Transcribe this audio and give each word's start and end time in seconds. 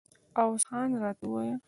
عوض 0.39 0.61
خان 0.69 0.89
راته 1.03 1.25
ویل. 1.31 1.57